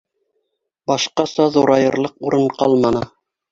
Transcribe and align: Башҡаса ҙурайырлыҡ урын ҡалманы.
Башҡаса 0.91 1.47
ҙурайырлыҡ 1.59 2.19
урын 2.31 2.51
ҡалманы. 2.59 3.07